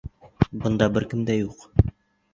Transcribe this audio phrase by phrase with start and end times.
[0.63, 1.63] Бында бер кем дә юҡ!